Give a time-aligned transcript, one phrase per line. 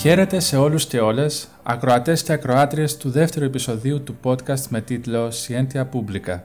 [0.00, 5.28] Χαίρετε σε όλους και όλες, ακροατές και ακροάτριες του δεύτερου επεισοδίου του podcast με τίτλο
[5.28, 6.40] Scientia Publica.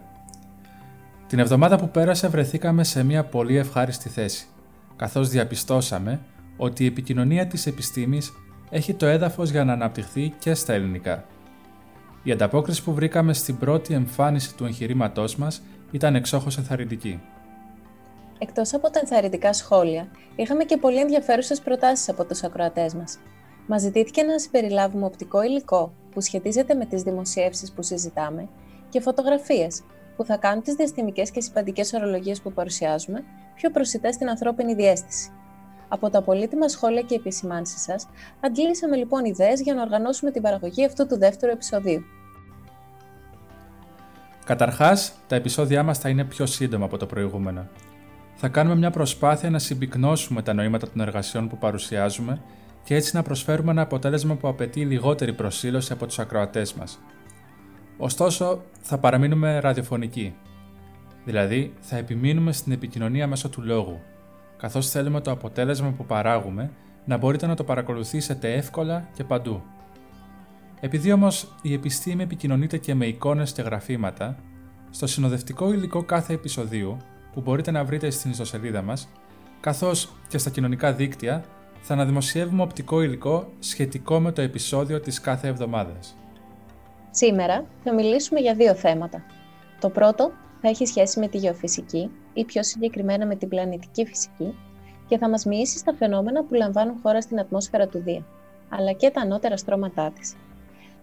[1.27, 4.47] Την εβδομάδα που πέρασε βρεθήκαμε σε μια πολύ ευχάριστη θέση,
[4.95, 6.19] καθώς διαπιστώσαμε
[6.57, 8.33] ότι η επικοινωνία της επιστήμης
[8.69, 11.25] έχει το έδαφος για να αναπτυχθεί και στα ελληνικά.
[12.23, 17.21] Η ανταπόκριση που βρήκαμε στην πρώτη εμφάνιση του εγχειρήματός μας ήταν εξόχως ενθαρρυντική.
[18.39, 23.17] Εκτός από τα ενθαρρυντικά σχόλια, είχαμε και πολύ ενδιαφέρουσες προτάσεις από τους ακροατές μας.
[23.67, 28.47] Μας ζητήθηκε να συμπεριλάβουμε οπτικό υλικό που σχετίζεται με τις δημοσιεύσεις που συζητάμε
[28.89, 29.83] και φωτογραφίες
[30.15, 33.23] που θα κάνουν τις διαστημικές και συμπαντικές ορολογίες που παρουσιάζουμε
[33.55, 35.29] πιο προσιτές στην ανθρώπινη διέστηση.
[35.87, 38.07] Από τα πολύτιμα σχόλια και επισημάνσεις σας,
[38.39, 42.03] αντλήσαμε λοιπόν ιδέες για να οργανώσουμε την παραγωγή αυτού του δεύτερου επεισοδίου.
[44.45, 47.67] Καταρχάς, τα επεισόδια μας θα είναι πιο σύντομα από το προηγούμενο.
[48.35, 52.41] Θα κάνουμε μια προσπάθεια να συμπυκνώσουμε τα νοήματα των εργασιών που παρουσιάζουμε
[52.85, 56.99] και έτσι να προσφέρουμε ένα αποτέλεσμα που απαιτεί λιγότερη προσήλωση από τους ακροατές μας.
[57.97, 60.35] Ωστόσο, θα παραμείνουμε ραδιοφωνικοί.
[61.25, 64.01] Δηλαδή, θα επιμείνουμε στην επικοινωνία μέσω του λόγου,
[64.57, 66.71] καθώς θέλουμε το αποτέλεσμα που παράγουμε
[67.05, 69.63] να μπορείτε να το παρακολουθήσετε εύκολα και παντού.
[70.79, 74.37] Επειδή όμως η επιστήμη επικοινωνείται και με εικόνες και γραφήματα,
[74.89, 76.97] στο συνοδευτικό υλικό κάθε επεισοδίου
[77.33, 79.09] που μπορείτε να βρείτε στην ιστοσελίδα μας,
[79.59, 81.43] καθώς και στα κοινωνικά δίκτυα,
[81.87, 86.17] θα αναδημοσιεύουμε οπτικό υλικό σχετικό με το επεισόδιο της κάθε εβδομάδας.
[87.11, 89.23] Σήμερα θα μιλήσουμε για δύο θέματα.
[89.79, 90.31] Το πρώτο
[90.61, 94.55] θα έχει σχέση με τη γεωφυσική ή πιο συγκεκριμένα με την πλανητική φυσική
[95.07, 98.25] και θα μας μοιήσει στα φαινόμενα που λαμβάνουν χώρα στην ατμόσφαιρα του Δία,
[98.69, 100.35] αλλά και τα ανώτερα στρώματά της.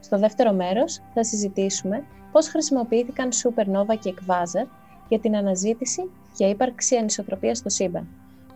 [0.01, 4.67] Στο δεύτερο μέρος θα συζητήσουμε πώς χρησιμοποιήθηκαν supernova και εκβάζερ
[5.09, 8.09] για την αναζήτηση και ύπαρξη ανισοτροπίας στο σύμπαν.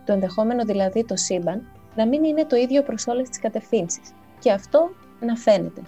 [0.05, 4.51] Το ενδεχόμενο δηλαδή το σύμπαν να μην είναι το ίδιο προς όλες τις κατευθύνσεις και
[4.51, 5.81] αυτό να φαίνεται.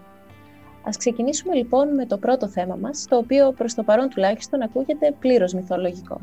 [0.84, 5.16] Ας ξεκινήσουμε λοιπόν με το πρώτο θέμα μας, το οποίο προς το παρόν τουλάχιστον ακούγεται
[5.20, 6.22] πλήρως μυθολογικό.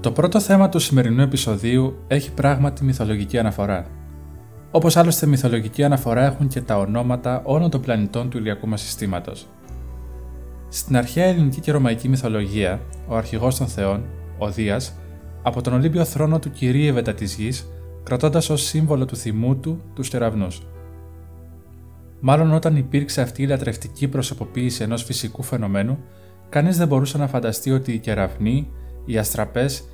[0.00, 4.05] Το πρώτο θέμα του σημερινού επεισοδίου έχει πράγματι μυθολογική αναφορά.
[4.76, 9.46] Όπως άλλωστε μυθολογική αναφορά έχουν και τα ονόματα όλων των πλανητών του ηλιακού μας συστήματος.
[10.68, 14.04] Στην αρχαία ελληνική και ρωμαϊκή μυθολογία, ο αρχηγός των θεών,
[14.38, 14.94] ο Δίας,
[15.42, 17.66] από τον Ολύμπιο θρόνο του κυρίευε τα της γης,
[18.02, 20.62] κρατώντας ως σύμβολο του θυμού του τους κεραυνούς.
[22.20, 25.98] Μάλλον όταν υπήρξε αυτή η λατρευτική προσωποποίηση ενός φυσικού φαινομένου,
[26.48, 28.70] κανείς δεν μπορούσε να φανταστεί ότι οι κεραυνοί,
[29.04, 29.84] οι αστραπές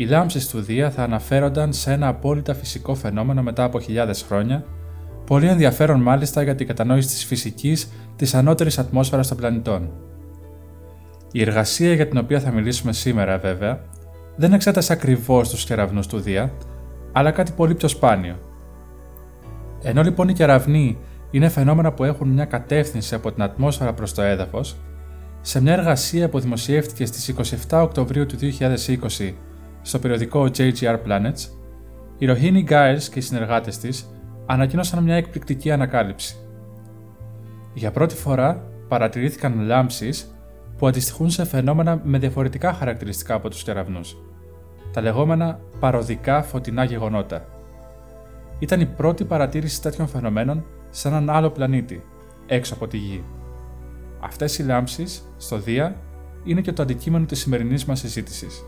[0.00, 4.64] οι λάμψεις του Δία θα αναφέρονταν σε ένα απόλυτα φυσικό φαινόμενο μετά από χιλιάδες χρόνια,
[5.26, 9.90] πολύ ενδιαφέρον μάλιστα για την κατανόηση της φυσικής της ανώτερης ατμόσφαιρας των πλανητών.
[11.32, 13.80] Η εργασία για την οποία θα μιλήσουμε σήμερα, βέβαια,
[14.36, 16.52] δεν εξέτασε ακριβώς τους κεραυνούς του Δία,
[17.12, 18.36] αλλά κάτι πολύ πιο σπάνιο.
[19.82, 20.98] Ενώ λοιπόν οι κεραυνοί
[21.30, 24.76] είναι φαινόμενα που έχουν μια κατεύθυνση από την ατμόσφαιρα προς το έδαφος,
[25.40, 27.34] σε μια εργασία που δημοσιεύτηκε στις
[27.68, 29.32] 27 Οκτωβρίου του 2020
[29.88, 31.48] στο περιοδικό JGR Planets,
[32.18, 34.10] η Rohini Giles και οι συνεργάτες της
[34.46, 36.36] ανακοίνωσαν μια εκπληκτική ανακάλυψη.
[37.74, 40.34] Για πρώτη φορά παρατηρήθηκαν λάμψεις
[40.78, 44.16] που αντιστοιχούν σε φαινόμενα με διαφορετικά χαρακτηριστικά από τους κεραυνούς,
[44.92, 47.44] τα λεγόμενα παροδικά φωτεινά γεγονότα.
[48.58, 52.04] Ήταν η πρώτη παρατήρηση τέτοιων φαινομένων σε έναν άλλο πλανήτη,
[52.46, 53.24] έξω από τη Γη.
[54.20, 55.96] Αυτές οι λάμψεις, στο Δία,
[56.44, 58.62] είναι και το αντικείμενο της σημερινής μας συζήτησης.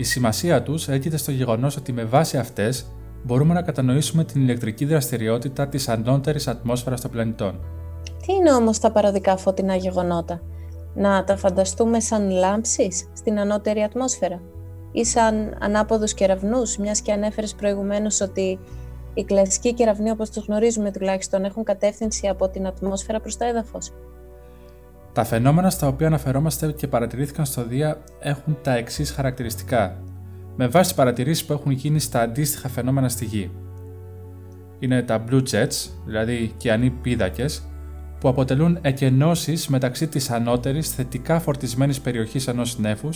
[0.00, 2.86] Η σημασία τους έγκυται στο γεγονός ότι με βάση αυτές
[3.24, 7.60] μπορούμε να κατανοήσουμε την ηλεκτρική δραστηριότητα της ανώτερης ατμόσφαιρας των πλανητών.
[8.26, 10.40] Τι είναι όμως τα παροδικά φωτεινά γεγονότα,
[10.94, 14.40] να τα φανταστούμε σαν λάμψεις στην ανώτερη ατμόσφαιρα
[14.92, 18.58] ή σαν ανάποδους κεραυνούς, μιας και ανέφερες προηγουμένως ότι
[19.14, 23.92] οι κλασικοί κεραυνοί όπως τους γνωρίζουμε τουλάχιστον έχουν κατεύθυνση από την ατμόσφαιρα προς το έδαφος.
[25.18, 30.02] Τα φαινόμενα στα οποία αναφερόμαστε και παρατηρήθηκαν στο Δία έχουν τα εξής χαρακτηριστικά,
[30.56, 33.50] με βάση τι παρατηρήσεις που έχουν γίνει στα αντίστοιχα φαινόμενα στη Γη.
[34.78, 37.62] Είναι τα blue jets, δηλαδή κιανοί πίδακες,
[38.20, 43.08] που αποτελούν εκενώσεις μεταξύ της ανώτερης θετικά φορτισμένης περιοχής ενός νέφου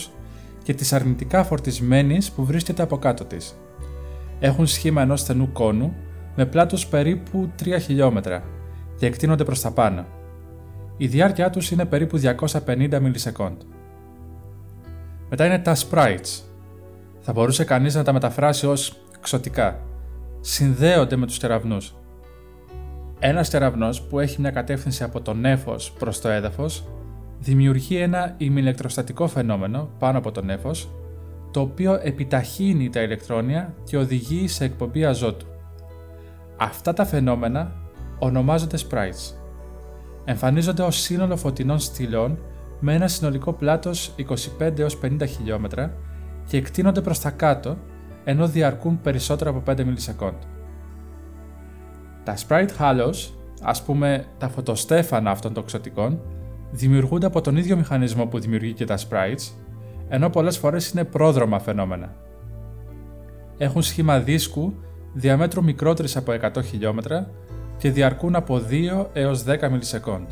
[0.63, 3.55] και της αρνητικά φορτισμένης που βρίσκεται από κάτω της.
[4.39, 5.93] Έχουν σχήμα ενός στενού κόνου
[6.35, 8.43] με πλάτος περίπου 3 χιλιόμετρα
[8.97, 10.05] και εκτείνονται προς τα πάνω.
[10.97, 13.61] Η διάρκεια τους είναι περίπου 250 μιλισεκόντ.
[15.29, 16.41] Μετά είναι τα sprites.
[17.19, 19.79] Θα μπορούσε κανείς να τα μεταφράσει ως ξωτικά.
[20.41, 21.95] Συνδέονται με τους κεραυνούς.
[23.19, 26.83] Ένας τεραυνός που έχει μια κατεύθυνση από το νέφος προς το έδαφος
[27.39, 30.89] δημιουργεί ένα ημιλεκτροστατικό φαινόμενο πάνω από το νέφος,
[31.51, 35.45] το οποίο επιταχύνει τα ηλεκτρόνια και οδηγεί σε εκπομπή αζότου.
[36.57, 37.71] Αυτά τα φαινόμενα
[38.19, 39.42] ονομάζονται sprites.
[40.25, 42.37] Εμφανίζονται ως σύνολο φωτεινών στυλών
[42.79, 44.15] με ένα συνολικό πλάτος
[44.59, 45.93] 25 έως 50 χιλιόμετρα
[46.45, 47.77] και εκτείνονται προς τα κάτω
[48.23, 50.33] ενώ διαρκούν περισσότερο από 5 μιλισεκόντ.
[52.23, 53.31] Τα sprite halos,
[53.61, 56.19] ας πούμε τα φωτοστέφανα αυτών των ξωτικών,
[56.71, 59.51] δημιουργούνται από τον ίδιο μηχανισμό που δημιουργεί και τα sprites,
[60.07, 62.15] ενώ πολλές φορές είναι πρόδρομα φαινόμενα.
[63.57, 64.73] Έχουν σχήμα δίσκου
[65.13, 67.29] διαμέτρου μικρότερης από 100 χιλιόμετρα
[67.77, 70.29] και διαρκούν από 2 έως 10 μιλισεκόντ.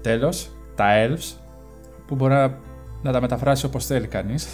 [0.00, 1.36] Τέλος, τα elves,
[2.06, 2.34] που μπορεί
[3.02, 4.48] να τα μεταφράσει όπως θέλει κανείς,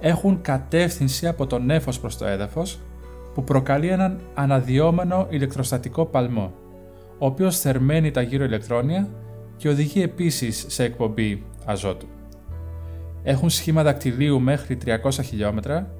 [0.00, 2.78] έχουν κατεύθυνση από το νέφος προς το έδαφος
[3.34, 6.52] που προκαλεί έναν αναδυόμενο ηλεκτροστατικό παλμό,
[7.18, 9.08] ο οποίος θερμαίνει τα γύρω ηλεκτρόνια
[9.56, 12.06] και οδηγεί επίσης σε εκπομπή αζότου.
[13.22, 15.90] Έχουν σχήμα δακτυλίου μέχρι 300 χιλιόμετρα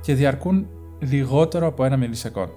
[0.00, 0.66] και διαρκούν
[0.98, 2.56] λιγότερο από ένα μιλισεκόντ.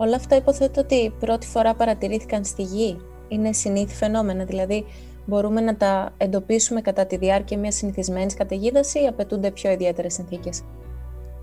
[0.00, 3.00] Όλα αυτά υποθέτω ότι πρώτη φορά παρατηρήθηκαν στη Γη.
[3.28, 4.84] Είναι συνήθι φαινόμενα, δηλαδή
[5.26, 10.62] μπορούμε να τα εντοπίσουμε κατά τη διάρκεια μιας συνηθισμένης καταιγίδας ή απαιτούνται πιο ιδιαίτερες συνθήκες.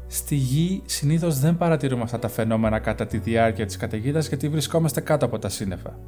[0.08, 5.02] Στη Γη συνήθως δεν παρατηρούμε αυτά τα φαινόμενα κατά τη διάρκεια της καταιγίδας γιατί βρισκόμαστε
[5.02, 6.00] κάτω από τα σύννεφα.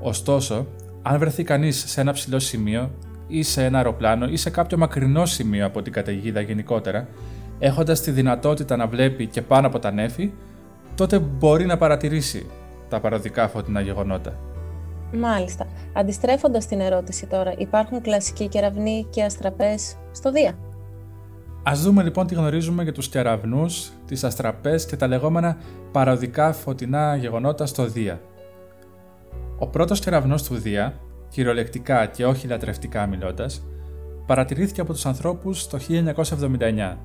[0.00, 0.66] Ωστόσο,
[1.02, 2.90] αν βρεθεί κανείς σε ένα ψηλό σημείο
[3.26, 7.08] ή σε ένα αεροπλάνο ή σε κάποιο μακρινό σημείο από την καταιγίδα γενικότερα,
[7.58, 10.32] έχοντας τη δυνατότητα να βλέπει και πάνω από τα νέφη,
[10.96, 12.46] τότε μπορεί να παρατηρήσει
[12.88, 14.38] τα παροδικά φωτεινά γεγονότα.
[15.12, 15.66] Μάλιστα.
[15.92, 20.58] Αντιστρέφοντας την ερώτηση τώρα, υπάρχουν κλασικοί κεραυνοί και αστραπές στο Δία;
[21.68, 25.56] Α δούμε λοιπόν τι γνωρίζουμε για τους κεραυνούς, τις αστραπές και τα λεγόμενα
[25.92, 28.20] παροδικά φωτεινά γεγονότα στο Δία.
[29.58, 30.94] Ο πρώτος κεραυνός του Δία,
[31.28, 33.64] κυριολεκτικά και όχι λατρευτικά μιλώντας,
[34.26, 36.98] παρατηρήθηκε από τους ανθρώπους το 1979,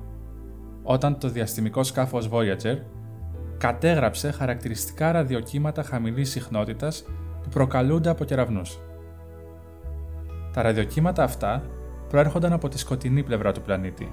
[0.82, 2.76] όταν το διαστημικό σκάφος Voyager
[3.62, 7.04] κατέγραψε χαρακτηριστικά ραδιοκύματα χαμηλής συχνότητας
[7.42, 8.78] που προκαλούνται από κεραυνούς.
[10.52, 11.62] Τα ραδιοκύματα αυτά
[12.08, 14.12] προέρχονταν από τη σκοτεινή πλευρά του πλανήτη,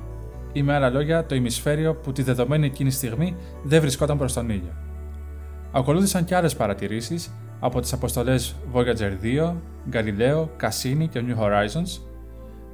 [0.54, 4.50] ή με άλλα λόγια το ημισφαίριο που τη δεδομένη εκείνη στιγμή δεν βρισκόταν προς τον
[4.50, 4.74] ήλιο.
[5.72, 9.56] Ακολούθησαν και άλλες παρατηρήσεις από τις αποστολές Voyager 2,
[9.92, 12.02] Galileo, Cassini και New Horizons.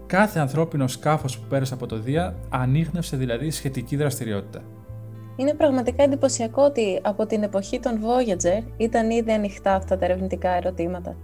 [0.06, 4.62] Κάθε ανθρώπινο σκάφος που πέρασε από το Δία ανείχνευσε δηλαδή σχετική δραστηριότητα.
[5.36, 10.50] Είναι πραγματικά εντυπωσιακό ότι από την εποχή των Voyager ήταν ήδη ανοιχτά αυτά τα ερευνητικά
[10.50, 11.16] ερωτήματα.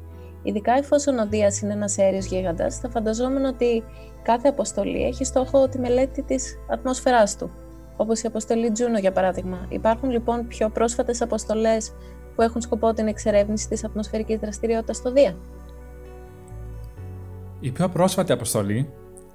[0.44, 3.84] Ειδικά εφόσον ο Δίας είναι ένας αέριος γίγαντας, θα φανταζόμουν ότι
[4.24, 7.52] κάθε αποστολή έχει στόχο τη μελέτη της ατμόσφαιράς του,
[7.98, 9.66] όπως η αποστολή Juno για παράδειγμα.
[9.70, 11.94] Υπάρχουν λοιπόν πιο πρόσφατες αποστολές
[12.36, 15.36] που έχουν σκοπό την εξερεύνηση της ατμοσφαιρικής δραστηριότητας στο Δία;
[17.60, 18.90] Η πιο πρόσφατη αποστολή,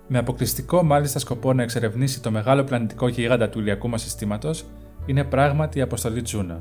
[0.09, 4.65] με αποκλειστικό μάλιστα σκοπό να εξερευνήσει το μεγάλο πλανητικό γίγαντα του ηλιακού μας συστήματος,
[5.07, 6.57] είναι πράγματι η αποστολή Juno.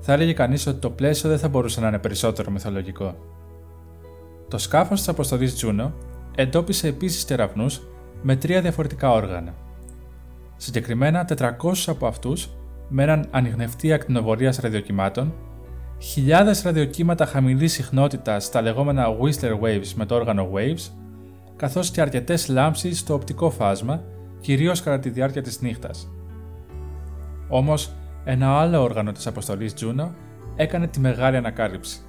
[0.00, 3.14] Θα έλεγε κανείς ότι το πλαίσιο δεν θα μπορούσε να είναι περισσότερο μυθολογικό.
[4.48, 5.90] Το σκάφος της αποστολής Juno
[6.34, 7.66] εντόπισε επίσης τεραυνού
[8.22, 9.54] με τρία διαφορετικά όργανα.
[10.56, 12.48] Συγκεκριμένα 400 από αυτούς
[12.88, 15.32] με έναν ανοιχνευτή ακτινοβολίας ραδιοκυμάτων,
[15.98, 20.90] χιλιάδες ραδιοκύματα χαμηλής συχνότητας στα λεγόμενα Whistler Waves με το όργανο Waves,
[21.60, 24.02] καθώς και αρκετές λάμψεις στο οπτικό φάσμα,
[24.40, 26.10] κυρίως κατά τη διάρκεια της νύχτας.
[27.48, 27.92] Όμως,
[28.24, 30.08] ένα άλλο όργανο της αποστολής Juno
[30.56, 32.00] έκανε τη μεγάλη ανακάλυψη.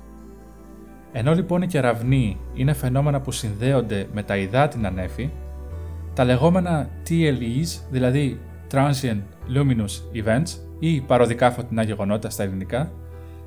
[1.11, 5.29] Ενώ λοιπόν οι κεραυνοί είναι φαινόμενα που συνδέονται με τα υδάτινα νέφη,
[6.13, 8.39] τα λεγόμενα TLEs, δηλαδή
[8.71, 9.21] Transient
[9.55, 12.91] Luminous Events ή παροδικά φωτεινά γεγονότα στα ελληνικά,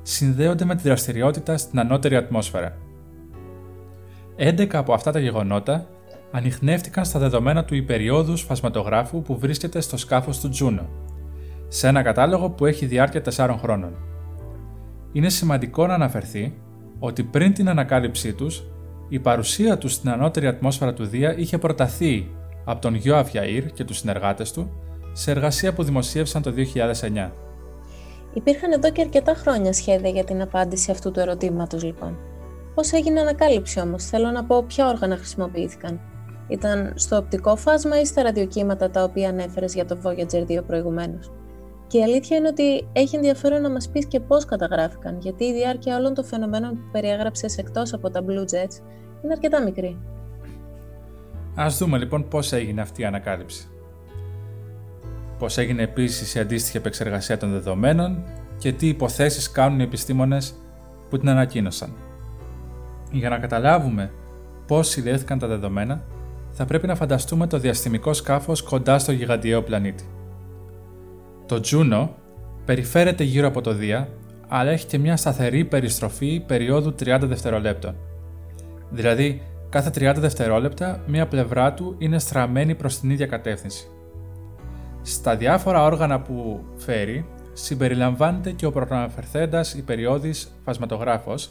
[0.01, 2.77] συνδέονται με τη δραστηριότητα στην ανώτερη ατμόσφαιρα.
[4.37, 5.87] 11 από αυτά τα γεγονότα
[6.35, 10.85] ανοιχνεύτηκαν στα δεδομένα του υπεριόδου φασματογράφου που βρίσκεται στο σκάφος του Juno,
[11.67, 13.95] σε ένα κατάλογο που έχει διάρκεια 4 χρόνων.
[15.11, 16.53] Είναι σημαντικό να αναφερθεί
[16.99, 18.63] ότι πριν την ανακάλυψή τους,
[19.09, 22.31] η παρουσία τους στην ανώτερη ατμόσφαιρα του Δία είχε προταθεί
[22.65, 24.71] από τον Γιώ Αβιαήρ και τους συνεργάτες του
[25.13, 27.31] σε εργασία που δημοσίευσαν το 2009.
[28.33, 32.17] Υπήρχαν εδώ και αρκετά χρόνια σχέδια για την απάντηση αυτού του ερωτήματος λοιπόν.
[32.75, 35.99] Πώς έγινε ανακάλυψη όμως, θέλω να πω ποια όργανα χρησιμοποιήθηκαν.
[36.47, 41.31] Ήταν στο οπτικό φάσμα ή στα ραδιοκύματα τα οποία ανέφερες για το Voyager 2 προηγουμένως;
[41.87, 45.53] Και η αλήθεια είναι ότι έχει ενδιαφέρον να μας πεις και πώς καταγράφηκαν, γιατί η
[45.53, 48.81] διάρκεια όλων των φαινομένων που περιέγραψες εκτός από τα Blue Jets
[49.23, 49.97] είναι αρκετά μικρή.
[51.55, 53.67] Ας δούμε λοιπόν πώς έγινε αυτή η ανακάλυψη.
[55.39, 58.23] Πώς έγινε επίσης η αντίστοιχη επεξεργασία των δεδομένων
[58.57, 60.55] και τι υποθέσεις κάνουν οι επιστήμονες
[61.09, 61.93] που την ανακοίνωσαν.
[63.11, 64.11] Για να καταλάβουμε
[64.67, 66.03] πώς συνδέθηκαν τα δεδομένα,
[66.57, 70.03] θα πρέπει να φανταστούμε το διαστημικό σκάφος κοντά στο γιγαντιαίο πλανήτη.
[71.45, 72.09] Το Juno
[72.65, 74.09] περιφέρεται γύρω από το Δία,
[74.47, 77.95] αλλά έχει και μια σταθερή περιστροφή περίοδου 30 δευτερολέπτων.
[78.89, 83.87] Δηλαδή, κάθε 30 δευτερόλεπτα μία πλευρά του είναι στραμμένη προς την ίδια κατεύθυνση.
[85.01, 91.49] Στα διάφορα όργανα που φέρει, συμπεριλαμβάνεται και ο προαναφερθέντας υπεριόδης φασματογράφος,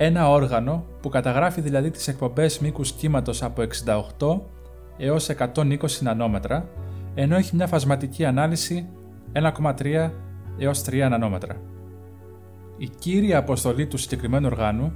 [0.00, 3.62] ένα όργανο που καταγράφει δηλαδή τις εκπομπές μήκους κύματος από
[4.18, 4.40] 68
[4.98, 6.68] έως 120 νανόμετρα,
[7.14, 8.88] ενώ έχει μια φασματική ανάλυση
[9.32, 10.10] 1,3
[10.58, 11.56] έως 3 νανόμετρα.
[12.76, 14.92] Η κύρια αποστολή του συγκεκριμένου οργάνου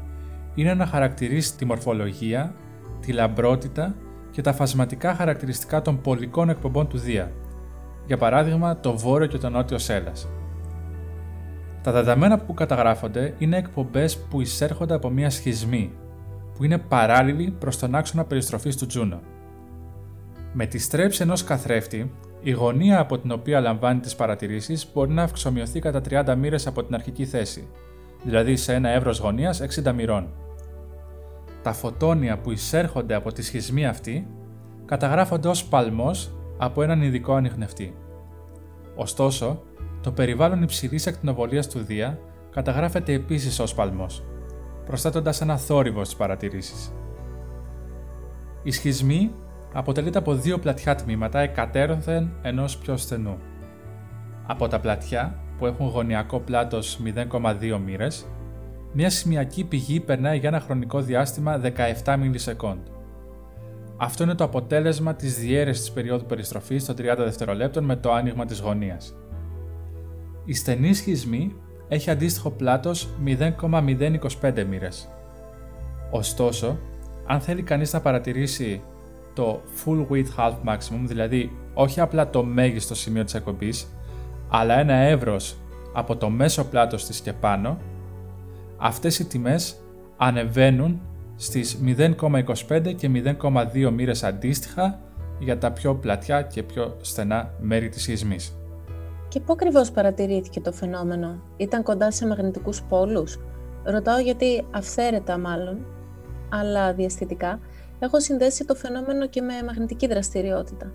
[0.54, 2.54] είναι να χαρακτηρίσει τη μορφολογία,
[3.00, 3.94] τη λαμπρότητα
[4.30, 7.32] και τα φασματικά χαρακτηριστικά των πολικών εκπομπών του Δία,
[8.06, 10.28] για παράδειγμα το βόρειο και το νότιο Σέλλας.
[11.82, 15.92] Τα δεδομένα που καταγράφονται είναι εκπομπές που εισέρχονται από μια σχισμή,
[16.54, 19.20] που είναι παράλληλη προς τον άξονα περιστροφής του Τζούνο.
[20.52, 22.12] Με τη στρέψη ενός καθρέφτη,
[22.42, 26.84] η γωνία από την οποία λαμβάνει τις παρατηρήσεις μπορεί να αυξομοιωθεί κατά 30 μοίρες από
[26.84, 27.68] την αρχική θέση,
[28.24, 30.28] δηλαδή σε ένα εύρος γωνίας 60 μοιρών.
[31.62, 34.26] Τα φωτόνια που εισέρχονται από τη σχισμή αυτή
[34.84, 37.94] καταγράφονται ως παλμός από έναν ειδικό ανιχνευτή.
[38.96, 39.62] Ωστόσο,
[40.02, 42.18] το περιβάλλον υψηλής ακτινοβολίας του Δία
[42.50, 44.24] καταγράφεται επίσης ως παλμός,
[44.86, 46.92] προσθέτοντας ένα θόρυβο στις παρατηρήσεις.
[48.62, 49.30] Η σχισμή
[49.72, 53.38] αποτελείται από δύο πλατιά τμήματα εκατέρωθεν ενός πιο στενού.
[54.46, 58.26] Από τα πλατιά, που έχουν γωνιακό πλάτος 0,2 μοίρες,
[58.92, 61.60] μια σημειακή πηγή περνάει για ένα χρονικό διάστημα
[62.04, 62.78] 17 μιλισεκόντ.
[63.96, 68.44] Αυτό είναι το αποτέλεσμα της διαίρεσης της περίοδου περιστροφής των 30 δευτερολέπτων με το άνοιγμα
[68.44, 69.14] της γωνίας.
[70.44, 71.56] Η στενή σχισμή
[71.88, 75.08] έχει αντίστοιχο πλάτος 0,025 μοίρες.
[76.10, 76.78] Ωστόσο,
[77.26, 78.82] αν θέλει κανείς να παρατηρήσει
[79.34, 83.86] το full width half maximum, δηλαδή όχι απλά το μέγιστο σημείο της εκπομπής,
[84.48, 85.56] αλλά ένα εύρος
[85.94, 87.78] από το μέσο πλάτος της και πάνω,
[88.76, 89.76] αυτές οι τιμές
[90.16, 91.00] ανεβαίνουν
[91.36, 95.00] στις 0,25 και 0,2 μοίρες αντίστοιχα
[95.38, 98.56] για τα πιο πλατιά και πιο στενά μέρη της σχισμής.
[99.32, 103.38] Και πού ακριβώς παρατηρήθηκε το φαινόμενο, ήταν κοντά σε μαγνητικούς πόλους;
[103.84, 105.86] Ρωτάω γιατί αυθαίρετα μάλλον,
[106.48, 107.60] αλλά διαστητικά,
[107.98, 110.92] έχω συνδέσει το φαινόμενο και με μαγνητική δραστηριότητα.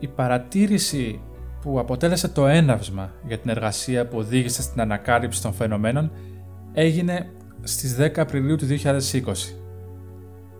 [0.00, 1.20] Η παρατήρηση
[1.60, 6.12] που αποτέλεσε το έναυσμα για την εργασία που οδήγησε στην ανακάλυψη των φαινομένων
[6.72, 9.00] έγινε στις 10 Απριλίου του 2020.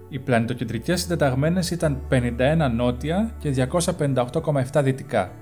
[0.09, 5.33] Οι πλανητοκεντρικές συντεταγμένες ήταν 51 νότια και 258,7 δυτικά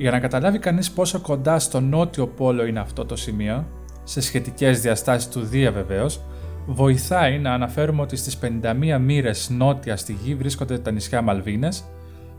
[0.00, 3.66] για να καταλάβει κανείς πόσο κοντά στο νότιο πόλο είναι αυτό το σημείο,
[4.04, 6.20] σε σχετικές διαστάσεις του Δία βεβαίως,
[6.66, 11.84] βοηθάει να αναφέρουμε ότι στις 51 μοίρες νότια στη γη βρίσκονται τα νησιά Μαλβίνες,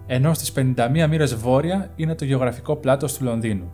[0.07, 3.71] ενώ στις 51 μοίρες βόρεια είναι το γεωγραφικό πλάτος του Λονδίνου.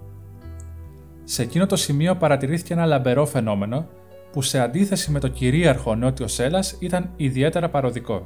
[1.24, 3.88] Σε εκείνο το σημείο παρατηρήθηκε ένα λαμπερό φαινόμενο
[4.32, 8.22] που σε αντίθεση με το κυρίαρχο νότιο Σέλλας ήταν ιδιαίτερα παροδικό.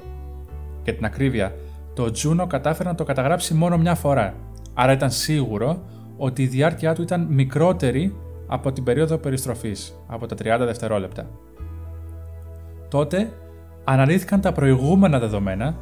[0.84, 1.56] Για την ακρίβεια,
[1.94, 4.36] το Τζούνο κατάφερε να το καταγράψει μόνο μια φορά,
[4.74, 5.84] άρα ήταν σίγουρο
[6.18, 8.16] ότι η διάρκεια του ήταν μικρότερη
[8.48, 11.30] από την περίοδο περιστροφής, από τα 30 δευτερόλεπτα.
[12.88, 13.32] Τότε
[13.84, 15.76] αναλύθηκαν τα προηγούμενα δεδομένα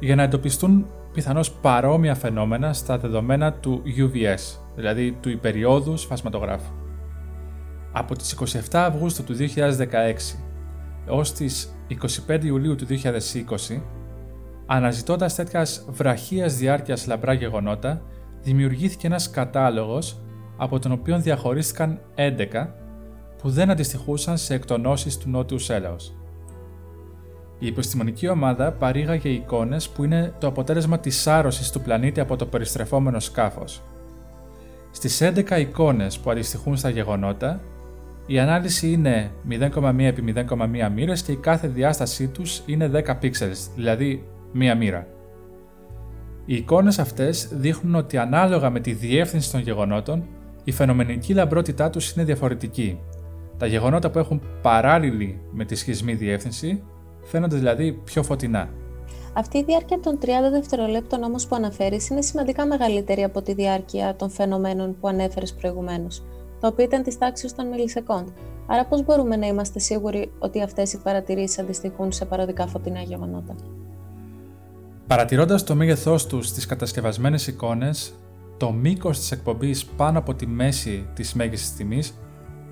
[0.00, 6.72] για να εντοπιστούν πιθανώς παρόμοια φαινόμενα στα δεδομένα του UVS, δηλαδή του υπεριόδου σφασματογράφου.
[7.92, 8.38] Από τις
[8.70, 10.38] 27 Αυγούστου του 2016
[11.08, 11.76] έως τις
[12.28, 13.80] 25 Ιουλίου του 2020,
[14.66, 18.02] αναζητώντας τέτοιας βραχίας διάρκειας λαμπρά γεγονότα,
[18.46, 20.20] δημιουργήθηκε ένας κατάλογος
[20.56, 22.66] από τον οποίο διαχωρίστηκαν 11
[23.38, 26.14] που δεν αντιστοιχούσαν σε εκτονώσεις του νότιου Σέλαος.
[27.58, 32.46] Η επιστημονική ομάδα παρήγαγε εικόνες που είναι το αποτέλεσμα της άρρωσης του πλανήτη από το
[32.46, 33.82] περιστρεφόμενο σκάφος.
[34.90, 37.60] Στις 11 εικόνες που αντιστοιχούν στα γεγονότα,
[38.26, 43.68] η ανάλυση είναι 0,1 επί 0,1 μοίρες και η κάθε διάστασή τους είναι 10 pixels,
[43.74, 45.06] δηλαδή μία μοίρα.
[46.46, 50.26] Οι εικόνες αυτές δείχνουν ότι ανάλογα με τη διεύθυνση των γεγονότων,
[50.64, 52.98] η φαινομενική λαμπρότητά τους είναι διαφορετική.
[53.58, 56.82] Τα γεγονότα που έχουν παράλληλη με τη σχισμή διεύθυνση
[57.22, 58.68] φαίνονται δηλαδή πιο φωτεινά.
[59.32, 64.16] Αυτή η διάρκεια των 30 δευτερολέπτων όμως που αναφέρεις είναι σημαντικά μεγαλύτερη από τη διάρκεια
[64.16, 66.22] των φαινομένων που ανέφερες προηγουμένως,
[66.60, 68.28] τα οποία ήταν της τάξης των μιλισεκόντ.
[68.66, 73.54] Άρα, πώς μπορούμε να είμαστε σίγουροι ότι αυτές οι παρατηρήσεις αντιστοιχούν σε παροδικά φωτεινά γεγονότα;
[75.06, 78.14] Παρατηρώντας το μέγεθός τους στις κατασκευασμένες εικόνες,
[78.56, 82.18] το μήκος της εκπομπής πάνω από τη μέση της μέγιστης τιμής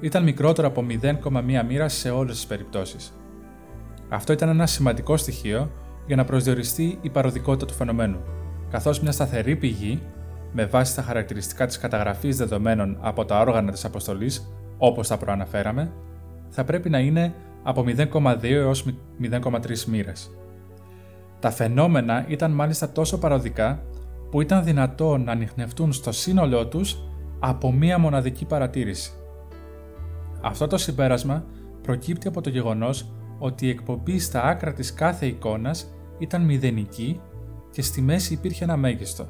[0.00, 3.14] ήταν μικρότερο από 0,1 μοίρα σε όλες τις περιπτώσεις.
[4.08, 5.70] Αυτό ήταν ένα σημαντικό στοιχείο
[6.06, 8.20] για να προσδιοριστεί η παροδικότητα του φαινομένου,
[8.70, 10.02] καθώς μια σταθερή πηγή,
[10.52, 15.92] με βάση τα χαρακτηριστικά της καταγραφής δεδομένων από τα όργανα της αποστολής, όπως τα προαναφέραμε,
[16.48, 18.84] θα πρέπει να είναι από 0,2 έως
[19.18, 20.30] 0,3 μοίρες.
[21.44, 23.82] Τα φαινόμενα ήταν μάλιστα τόσο παροδικά
[24.30, 26.98] που ήταν δυνατό να ανοιχνευτούν στο σύνολό τους
[27.38, 29.12] από μία μοναδική παρατήρηση.
[30.40, 31.44] Αυτό το συμπέρασμα
[31.82, 37.20] προκύπτει από το γεγονός ότι η εκπομπή στα άκρα της κάθε εικόνας ήταν μηδενική
[37.70, 39.26] και στη μέση υπήρχε ένα μέγιστο.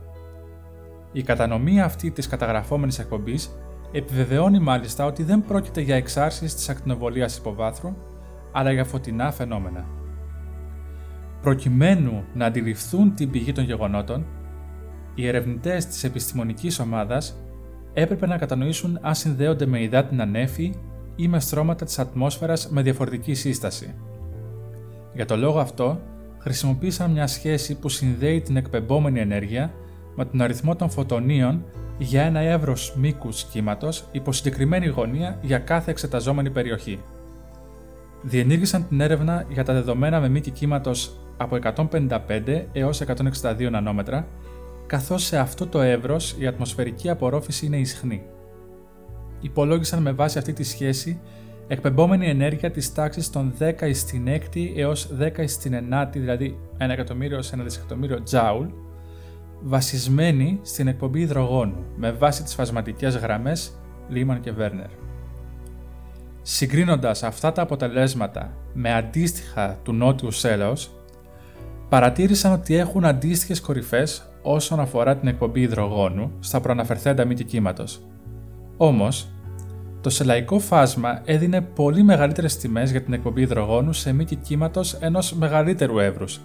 [1.12, 3.54] Η κατανομή αυτή της καταγραφόμενης εκπομπής
[3.92, 7.96] επιβεβαιώνει μάλιστα ότι δεν πρόκειται για εξάρσεις της ακτινοβολίας υποβάθρου,
[8.52, 10.02] αλλά για φωτεινά φαινόμενα.
[11.44, 14.26] Προκειμένου να αντιληφθούν την πηγή των γεγονότων,
[15.14, 17.36] οι ερευνητές της επιστημονικής ομάδας
[17.92, 20.74] έπρεπε να κατανοήσουν αν συνδέονται με υδάτινα νέφη
[21.16, 23.94] ή με στρώματα της ατμόσφαιρας με διαφορετική σύσταση.
[25.14, 26.00] Για το λόγο αυτό,
[26.38, 29.72] χρησιμοποίησαν μια σχέση που συνδέει την εκπεμπόμενη ενέργεια
[30.14, 31.64] με τον αριθμό των φωτονίων
[31.98, 37.00] για ένα εύρος μήκους κύματος υπό συγκεκριμένη γωνία για κάθε εξεταζόμενη περιοχή.
[38.22, 41.58] Διενήργησαν την έρευνα για τα δεδομένα με μήκη κύματος από
[41.90, 43.02] 155 έως
[43.42, 44.26] 162 νανόμετρα,
[44.86, 48.22] καθώς σε αυτό το εύρος η ατμοσφαιρική απορρόφηση είναι ισχνή.
[49.40, 51.20] Υπολόγισαν με βάση αυτή τη σχέση
[51.68, 57.42] εκπεμπόμενη ενέργεια της τάξης των 10 στην 6η έως 10 στην 9η, δηλαδή 1 εκατομμύριο
[57.42, 58.66] σε 1 δισεκατομμύριο τζάουλ,
[59.62, 63.72] βασισμένη στην εκπομπή υδρογόνου με βάση τις φασματικές γραμμές
[64.08, 64.88] Λίμαν και Βέρνερ.
[66.42, 70.90] Συγκρίνοντας αυτά τα αποτελέσματα με αντίστοιχα του νότιου Σέλαος,
[71.94, 78.00] παρατήρησαν ότι έχουν αντίστοιχες κορυφές όσον αφορά την εκπομπή υδρογόνου στα προαναφερθέντα μήκη κύματος.
[78.76, 79.28] Όμως,
[80.00, 85.32] το σελαϊκό φάσμα έδινε πολύ μεγαλύτερες τιμές για την εκπομπή υδρογόνου σε μήκη κύματος ενός
[85.32, 86.40] μεγαλύτερου εύρους,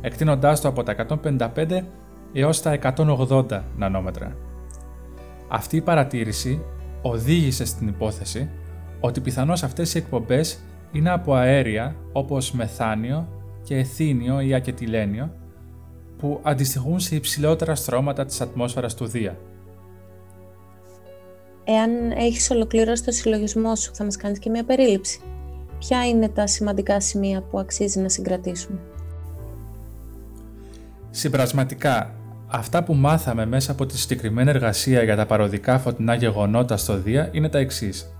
[0.00, 1.86] εκτείνοντάς το από τα 155
[2.32, 4.36] έως τα 180 νανόμετρα.
[5.48, 6.62] Αυτή η παρατήρηση
[7.02, 8.50] οδήγησε στην υπόθεση
[9.00, 10.58] ότι πιθανώς αυτές οι εκπομπές
[10.92, 15.34] είναι από αέρια όπως μεθάνιο και εθήνιο ή ακετιλένιο
[16.18, 19.38] που αντιστοιχούν σε υψηλότερα στρώματα της ατμόσφαιρας του Δία.
[21.64, 25.20] Εάν έχεις ολοκληρώσει το συλλογισμό σου, θα μας κάνεις και μια περίληψη.
[25.78, 28.78] Ποια είναι τα σημαντικά σημεία που αξίζει να συγκρατήσουμε;
[31.10, 32.14] Συμπρασματικά,
[32.52, 37.28] Αυτά που μάθαμε μέσα από τη συγκεκριμένη εργασία για τα παροδικά φωτεινά γεγονότα στο Δία
[37.32, 38.12] είναι τα εξής.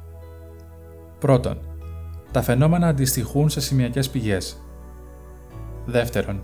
[1.19, 1.59] Πρώτον,
[2.31, 4.63] τα φαινόμενα αντιστοιχούν σε σημειακές πηγές.
[5.87, 6.43] Δεύτερον,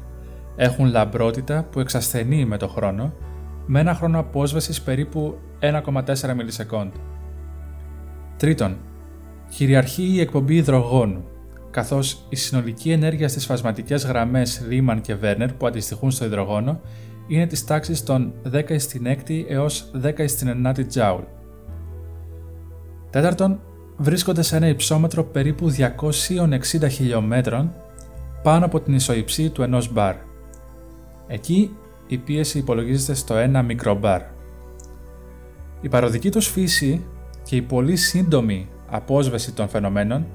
[0.56, 3.12] έχουν λαμπρότητα που εξασθενεί με το χρόνο,
[3.66, 6.92] με ένα χρόνο απόσβεσης περίπου 1,4 μιλισεκόντ.
[8.36, 8.76] Τρίτον,
[9.48, 11.24] κυριαρχεί η εκπομπή υδρογόνου,
[11.70, 16.80] καθώς η συνολική ενέργεια στις φασματικές γραμμές Ρίμαν και Βέρνερ που αντιστοιχούν στο υδρογόνο
[17.26, 21.22] είναι της τάξης των 10 στην 6η έως 10 στην 9η τζάουλ.
[23.10, 23.60] Τέταρτον,
[23.96, 27.74] βρίσκονται σε ένα υψόμετρο περίπου 260 χιλιόμετρων
[28.46, 30.14] πάνω από την ισοϊψή του ενός μπαρ.
[31.26, 34.22] Εκεί η πίεση υπολογίζεται στο 1 μικρό μπαρ.
[35.80, 37.06] Η παροδική τους φύση
[37.42, 40.26] και η πολύ σύντομη απόσβεση των φαινομένων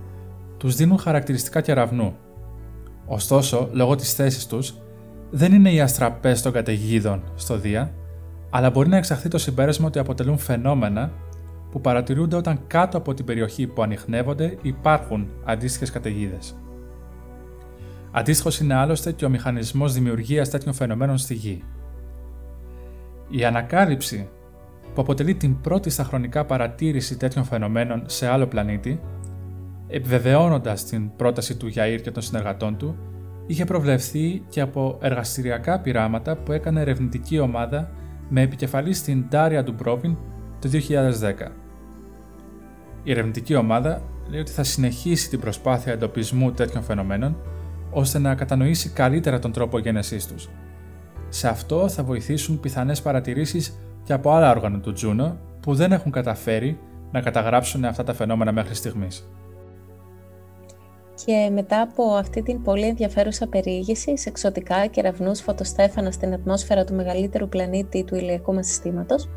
[0.58, 2.16] τους δίνουν χαρακτηριστικά κεραυνού.
[3.06, 4.74] Ωστόσο, λόγω της θέσης τους,
[5.30, 7.94] δεν είναι οι αστραπές των καταιγίδων στο Δία,
[8.50, 11.12] αλλά μπορεί να εξαχθεί το συμπέρασμα ότι αποτελούν φαινόμενα
[11.72, 16.56] που παρατηρούνται όταν κάτω από την περιοχή που ανοιχνεύονται υπάρχουν αντίστοιχες καταιγίδες.
[18.12, 21.64] Αντίστοιχος είναι άλλωστε και ο μηχανισμός δημιουργίας τέτοιων φαινομένων στη Γη.
[23.30, 24.30] Η ανακάλυψη
[24.94, 29.00] που αποτελεί την πρώτη στα χρονικά παρατήρηση τέτοιων φαινομένων σε άλλο πλανήτη,
[29.88, 32.98] επιβεβαιώνοντας την πρόταση του Γιαήρ και των συνεργατών του,
[33.46, 37.92] είχε προβλεφθεί και από εργαστηριακά πειράματα που έκανε ερευνητική ομάδα
[38.30, 40.18] με επικεφαλής στην Ντάρια Ντουμπρόβιν
[40.60, 41.52] το 2010.
[43.04, 47.38] Η ερευνητική ομάδα λέει ότι θα συνεχίσει την προσπάθεια εντοπισμού τέτοιων φαινομένων
[47.92, 50.50] ώστε να κατανοήσει καλύτερα τον τρόπο γένεσής τους.
[51.30, 56.12] Σε αυτό θα βοηθήσουν πιθανές παρατηρήσεις και από άλλα όργανα του Τζούνο που δεν έχουν
[56.12, 56.80] καταφέρει
[57.12, 59.30] να καταγράψουν αυτά τα φαινόμενα μέχρι στιγμής.
[61.26, 66.94] Και μετά από αυτή την πολύ ενδιαφέρουσα περιήγηση σε εξωτικά κεραυνούς φωτοστέφανα στην ατμόσφαιρα του
[66.94, 69.30] μεγαλύτερου πλανήτη του ηλιακού μας συστήματος,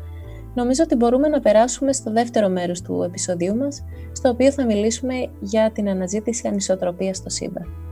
[0.53, 5.13] νομίζω ότι μπορούμε να περάσουμε στο δεύτερο μέρος του επεισοδίου μας, στο οποίο θα μιλήσουμε
[5.39, 7.84] για την αναζήτηση ανισοτροπίας στο σύμπαν.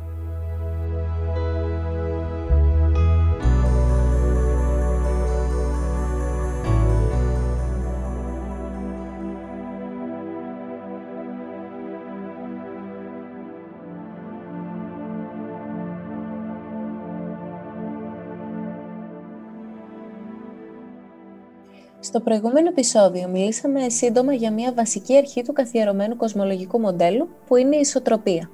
[22.14, 27.76] Στο προηγούμενο επεισόδιο μιλήσαμε σύντομα για μια βασική αρχή του καθιερωμένου κοσμολογικού μοντέλου που είναι
[27.76, 28.50] η ισοτροπία.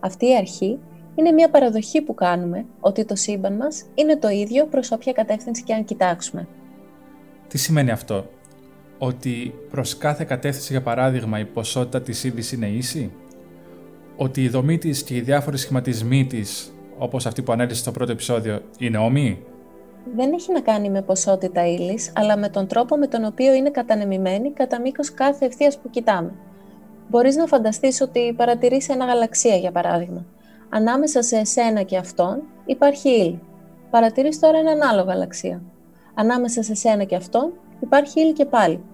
[0.00, 0.78] Αυτή η αρχή
[1.14, 5.62] είναι μια παραδοχή που κάνουμε ότι το σύμπαν μας είναι το ίδιο προς όποια κατεύθυνση
[5.62, 6.48] και αν κοιτάξουμε.
[7.48, 8.30] Τι σημαίνει αυτό,
[8.98, 13.12] ότι προς κάθε κατεύθυνση για παράδειγμα η ποσότητα της ύλη είναι ίση,
[14.16, 18.12] ότι η δομή της και οι διάφοροι σχηματισμοί της, όπως αυτή που ανέλησε στο πρώτο
[18.12, 19.44] επεισόδιο, είναι όμοιοι;
[20.14, 23.70] Δεν έχει να κάνει με ποσότητα ύλης, αλλά με τον τρόπο με τον οποίο είναι
[23.70, 26.32] κατανεμημένη κατά μήκος κάθε ευθείας που κοιτάμε.
[27.08, 30.24] Μπορείς να φανταστείς ότι παρατηρείς ένα γαλαξία, για παράδειγμα.
[30.68, 33.40] Ανάμεσα σε εσένα και αυτόν υπάρχει ύλη.
[33.90, 35.62] Παρατηρείς τώρα έναν άλλο γαλαξία.
[36.14, 38.84] Ανάμεσα σε εσένα και αυτόν υπάρχει ύλη και πάλι.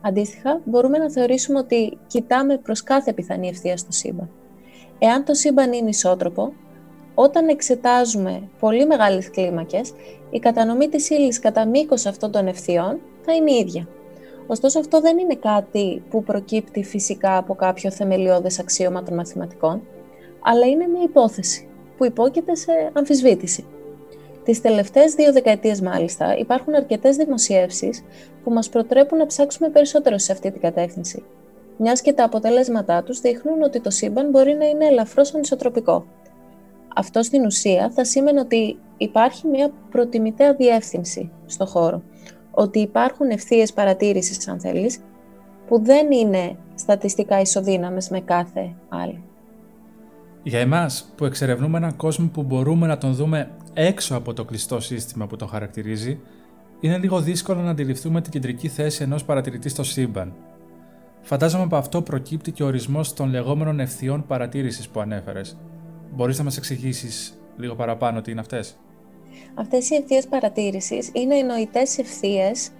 [0.00, 4.30] Αντίστοιχα, μπορούμε να θεωρήσουμε ότι κοιτάμε προς κάθε πιθανή ευθεία στο σύμπαν.
[4.98, 6.52] Εάν το σύμπαν είναι ισότροπο,
[7.14, 9.92] όταν εξετάζουμε πολύ μεγάλες κλίμακες,
[10.34, 13.88] η κατανομή της ύλης κατά μήκος αυτών των ευθειών θα είναι ίδια.
[14.46, 19.82] Ωστόσο αυτό δεν είναι κάτι που προκύπτει φυσικά από κάποιο θεμελιώδες αξίωμα των μαθηματικών,
[20.42, 23.64] αλλά είναι μια υπόθεση που υπόκειται σε αμφισβήτηση.
[24.44, 28.04] Τις τελευταίες δύο δεκαετίες μάλιστα υπάρχουν αρκετές δημοσιεύσεις
[28.44, 31.24] που μας προτρέπουν να ψάξουμε περισσότερο σε αυτή την κατεύθυνση,
[31.76, 36.06] μιας και τα αποτελέσματά τους δείχνουν ότι το σύμπαν μπορεί να είναι ελαφρώς ανισοτροπικό.
[36.96, 42.02] Αυτό στην ουσία θα σήμαινε ότι υπάρχει μια προτιμητέα διεύθυνση στο χώρο.
[42.50, 44.98] Ότι υπάρχουν ευθείες παρατήρησης, αν θέλεις,
[45.66, 49.22] που δεν είναι στατιστικά ισοδύναμες με κάθε άλλη.
[50.42, 54.80] Για εμάς που εξερευνούμε έναν κόσμο που μπορούμε να τον δούμε έξω από το κλειστό
[54.80, 56.20] σύστημα που τον χαρακτηρίζει,
[56.80, 60.32] είναι λίγο δύσκολο να αντιληφθούμε την κεντρική θέση ενός παρατηρητή στο σύμπαν.
[61.20, 65.56] Φαντάζομαι από αυτό προκύπτει και ο ορισμός των λεγόμενων ευθειών παρατήρησης που ανέφερες,
[66.14, 68.78] Μπορείς να μας εξηγήσεις λίγο παραπάνω τι είναι αυτές;
[69.54, 72.70] Αυτές οι ευθείες παρατήρησης είναι οι νοητές ευθείες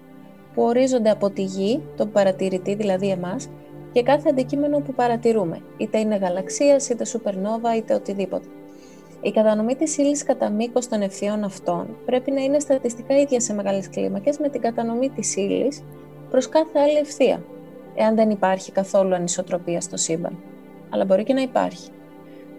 [0.54, 3.48] που ορίζονται από τη γη, τον παρατηρητή δηλαδή εμάς,
[3.92, 8.46] και κάθε αντικείμενο που παρατηρούμε, είτε είναι γαλαξίας, είτε σουπερνόβα, είτε οτιδήποτε.
[9.20, 13.54] Η κατανομή της ύλης κατά μήκος των ευθειών αυτών πρέπει να είναι στατιστικά ίδια σε
[13.54, 15.82] μεγάλες κλίμακες με την κατανομή της ύλης
[16.30, 17.44] προς κάθε άλλη ευθεία,
[17.94, 20.38] εάν δεν υπάρχει καθόλου ανισοτροπία στο σύμπαν.
[20.90, 21.90] Αλλά μπορεί και να υπάρχει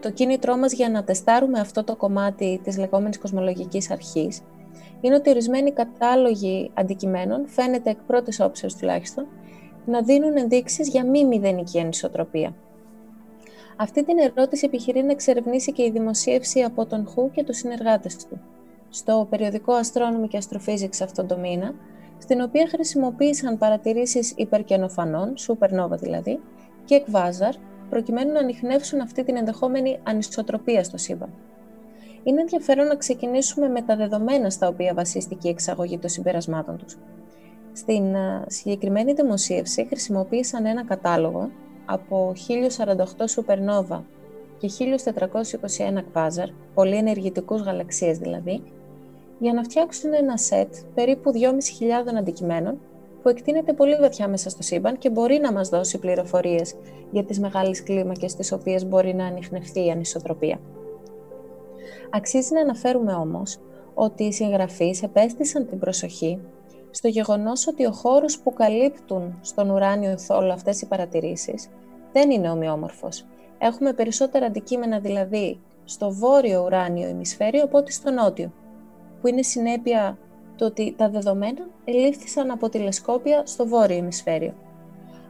[0.03, 4.41] το κίνητρό μας για να τεστάρουμε αυτό το κομμάτι της λεγόμενης κοσμολογικής αρχής
[5.01, 9.27] είναι ότι ορισμένοι κατάλογοι αντικειμένων, φαίνεται εκ πρώτης όψεως τουλάχιστον,
[9.85, 12.55] να δίνουν ενδείξεις για μη μηδενική ανισοτροπία.
[13.77, 18.15] Αυτή την ερώτηση επιχειρεί να εξερευνήσει και η δημοσίευση από τον Χου και τους συνεργάτες
[18.15, 18.41] του,
[18.89, 21.73] στο περιοδικό Astronomy και Astrophysics αυτόν τον μήνα,
[22.17, 26.39] στην οποία χρησιμοποίησαν παρατηρήσεις υπερκενοφανών, supernova δηλαδή,
[26.85, 27.53] και εκβάζαρ,
[27.89, 31.29] προκειμένου να ανοιχνεύσουν αυτή την ενδεχόμενη ανισοτροπία στο σύμπαν.
[32.23, 36.97] Είναι ενδιαφέρον να ξεκινήσουμε με τα δεδομένα στα οποία βασίστηκε η εξαγωγή των συμπερασμάτων τους.
[37.73, 38.15] Στην
[38.47, 41.51] συγκεκριμένη δημοσίευση χρησιμοποίησαν ένα κατάλογο
[41.85, 42.95] από 1048
[43.35, 44.01] supernova
[44.57, 48.63] και 1421 quasar, πολύ ενεργητικούς γαλαξίες δηλαδή,
[49.39, 52.79] για να φτιάξουν ένα σετ περίπου 2.500 αντικειμένων
[53.23, 56.75] που εκτείνεται πολύ βαθιά μέσα στο σύμπαν και μπορεί να μας δώσει πληροφορίες
[57.11, 60.59] για τις μεγάλες κλίμακες στις οποίες μπορεί να ανοιχνευτεί η ανισοτροπία.
[62.09, 63.59] Αξίζει να αναφέρουμε όμως
[63.93, 66.39] ότι οι συγγραφείς επέστησαν την προσοχή
[66.91, 71.69] στο γεγονός ότι ο χώρος που καλύπτουν στον ουράνιο θόλο αυτές οι παρατηρήσεις
[72.11, 73.25] δεν είναι ομοιόμορφος.
[73.57, 78.51] Έχουμε περισσότερα αντικείμενα δηλαδή στο βόρειο ουράνιο ημισφαίριο από ότι στο νότιο,
[79.21, 80.17] που είναι συνέπεια
[80.63, 84.53] το ότι τα δεδομένα ελήφθησαν από τηλεσκόπια στο βόρειο ημισφαίριο.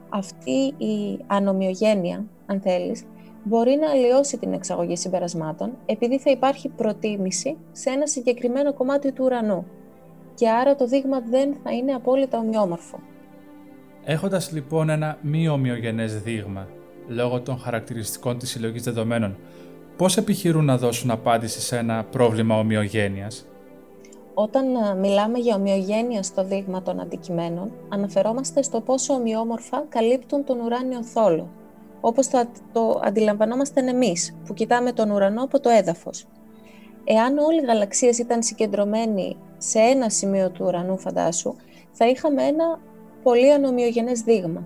[0.09, 3.03] Αυτή η ανομοιογένεια, αν θέλεις,
[3.43, 9.23] μπορεί να αλλοιώσει την εξαγωγή συμπερασμάτων επειδή θα υπάρχει προτίμηση σε ένα συγκεκριμένο κομμάτι του
[9.25, 9.65] ουρανού
[10.35, 12.99] και άρα το δείγμα δεν θα είναι απόλυτα ομοιόμορφο.
[14.03, 16.67] Έχοντας λοιπόν ένα μη ομοιογενές δείγμα,
[17.07, 19.37] λόγω των χαρακτηριστικών της συλλογής δεδομένων,
[19.97, 23.47] πώς επιχειρούν να δώσουν απάντηση σε ένα πρόβλημα ομοιογένειας;
[24.33, 30.59] Όταν ε, μιλάμε για ομοιογένεια στο δείγμα των αντικειμένων, αναφερόμαστε στο πόσο ομοιόμορφα καλύπτουν τον
[30.59, 31.49] ουράνιο θόλο,
[32.01, 36.27] όπως θα το αντιλαμβανόμαστε εμείς, που κοιτάμε τον ουρανό από το έδαφος.
[37.03, 41.55] Εάν όλοι οι γαλαξίες ήταν συγκεντρωμένοι σε ένα σημείο του ουρανού, φαντάσου,
[41.91, 42.79] θα είχαμε ένα
[43.23, 44.63] πολύ ανομοιογενές δείγμα.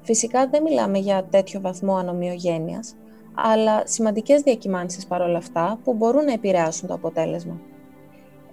[0.00, 2.94] Φυσικά δεν μιλάμε για τέτοιο βαθμό ανομοιογένειας,
[3.34, 7.60] αλλά σημαντικές διακυμάνσεις παρόλα αυτά που μπορούν να επηρεάσουν το αποτέλεσμα.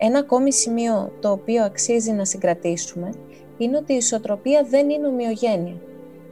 [0.03, 3.13] Ένα ακόμη σημείο το οποίο αξίζει να συγκρατήσουμε
[3.57, 5.81] είναι ότι η ισοτροπία δεν είναι ομοιογένεια.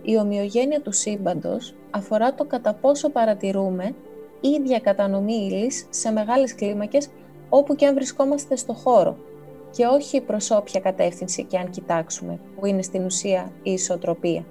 [0.02, 3.96] Η ομοιογένεια του σύμπαντος αφορά το κατά πόσο παρατηρούμε
[4.42, 7.10] ίδια κατανομή ύλης σε μεγάλες κλίμακες
[7.50, 9.18] όπου και αν βρισκόμαστε στο χώρο.
[9.72, 14.46] και όχι προς όποια κατεύθυνση και αν κοιτάξουμε, που είναι στην ουσία η ισοτροπία.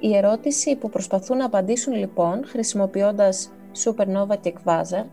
[0.00, 3.52] Η ερώτηση που προσπαθούν να απαντήσουν λοιπόν χρησιμοποιώντας
[3.84, 5.04] supernova και quasar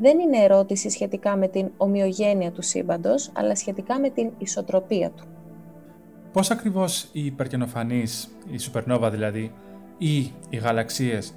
[0.00, 5.24] δεν είναι ερώτηση σχετικά με την ομοιογένεια του σύμπαντος, αλλά σχετικά με την ισοτροπία του.
[6.32, 9.52] Πώς ακριβώς οι υπερκαινοφανείς, η supernova δηλαδή,
[9.98, 10.16] ή
[10.48, 11.34] οι γαλαξίες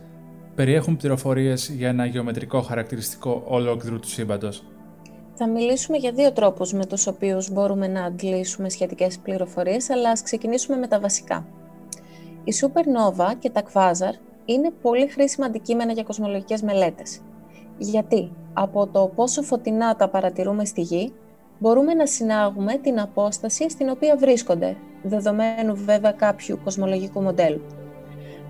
[0.55, 4.63] περιέχουν πληροφορίες για ένα γεωμετρικό χαρακτηριστικό ολόκληρου του σύμπαντος;
[5.33, 10.21] Θα μιλήσουμε για δύο τρόπους με τους οποίους μπορούμε να αντλήσουμε σχετικές πληροφορίες, αλλά ας
[10.21, 11.45] ξεκινήσουμε με τα βασικά.
[12.43, 17.21] Η supernova και τα quasar είναι πολύ χρήσιμα αντικείμενα για κοσμολογικές μελέτες.
[17.77, 21.13] Γιατί από το πόσο φωτεινά τα παρατηρούμε στη Γη,
[21.59, 27.61] μπορούμε να συνάγουμε την απόσταση στην οποία βρίσκονται, δεδομένου βέβαια κάποιου κοσμολογικού μοντέλου.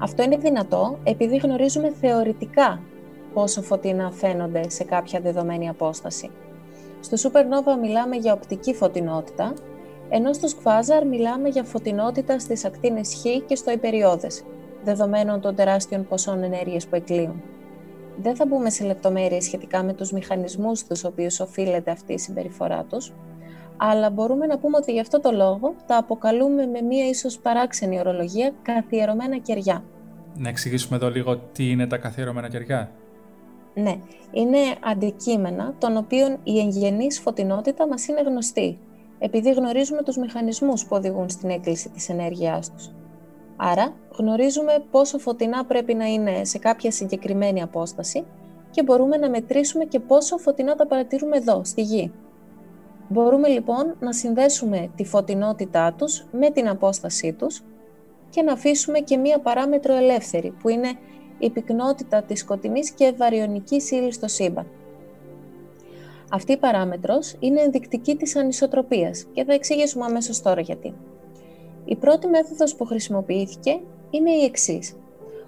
[0.01, 2.81] Αυτό είναι δυνατό επειδή γνωρίζουμε θεωρητικά
[3.33, 6.29] πόσο φωτεινά φαίνονται σε κάποια δεδομένη απόσταση.
[6.99, 9.53] Στο supernova μιλάμε για οπτική φωτεινότητα,
[10.09, 14.43] ενώ στο σκβάζαρ μιλάμε για φωτεινότητα στις ακτίνες Χ και στο υπεριόδες,
[14.83, 17.41] δεδομένων των τεράστιων ποσών ενέργειας που εκλείουν.
[18.21, 22.83] Δεν θα μπούμε σε λεπτομέρειες σχετικά με τους μηχανισμούς στους οποίους οφείλεται αυτή η συμπεριφορά
[22.83, 23.13] τους,
[23.77, 27.99] αλλά μπορούμε να πούμε ότι γι' αυτό το λόγο τα αποκαλούμε με μία ίσως παράξενη
[27.99, 29.83] ορολογία καθιερωμένα κεριά.
[30.37, 32.91] Να εξηγήσουμε εδώ λίγο τι είναι τα καθιερωμένα κεριά;
[33.73, 33.99] Ναι,
[34.31, 38.79] είναι αντικείμενα των οποίων η εγγενής φωτεινότητα μας είναι γνωστή,
[39.19, 42.91] επειδή γνωρίζουμε τους μηχανισμούς που οδηγούν στην έκκληση της ενέργειάς τους.
[43.57, 48.25] Άρα, γνωρίζουμε πόσο φωτεινά πρέπει να είναι σε κάποια συγκεκριμένη απόσταση
[48.69, 52.11] και μπορούμε να μετρήσουμε και πόσο φωτεινά τα παρατηρούμε εδώ, στη Γη.
[53.09, 57.63] Μπορούμε λοιπόν να συνδέσουμε τη φωτεινότητά τους με την απόστασή τους
[58.29, 60.89] και να αφήσουμε και μία παράμετρο ελεύθερη, που είναι
[61.39, 64.67] η πυκνότητα της σκοτεινής και βαριονικής ύλης στο σύμπαν.
[66.31, 70.93] Αυτή η παράμετρος είναι ενδεικτική της ανισοτροπίας και θα εξηγήσουμε αμέσως τώρα γιατί.
[71.89, 74.95] Η πρώτη μέθοδος που χρησιμοποιήθηκε είναι η εξής.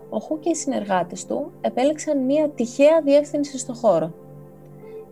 [0.10, 4.14] Ο Χου και οι συνεργάτες του επέλεξαν μία τυχαία διεύθυνση στο χώρο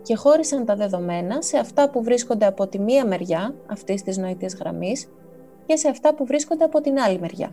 [0.01, 4.55] και χώρισαν τα δεδομένα σε αυτά που βρίσκονται από τη μία μεριά αυτής της νοητής
[4.55, 5.09] γραμμής
[5.65, 7.51] και σε αυτά που βρίσκονται από την άλλη μεριά.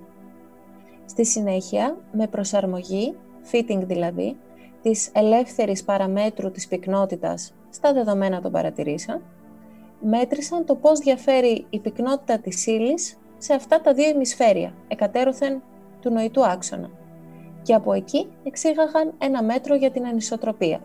[1.06, 3.16] Στη συνέχεια, με προσαρμογή,
[3.52, 4.36] fitting δηλαδή,
[4.82, 9.22] της ελεύθερης παραμέτρου της πυκνότητας στα δεδομένα των παρατηρήσεων,
[10.00, 15.62] μέτρησαν το πώς διαφέρει η πυκνότητα της ύλης σε αυτά τα δύο ημισφαίρια, εκατέρωθεν
[16.00, 16.90] του νοητού άξονα.
[17.62, 20.80] Και από εκεί εξήγαγαν ένα μέτρο για την ανισοτροπία.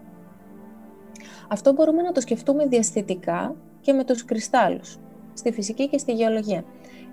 [1.48, 5.00] Αυτό μπορούμε να το σκεφτούμε διαστητικά και με τους κρυστάλλους,
[5.34, 6.64] στη φυσική και στη γεωλογία.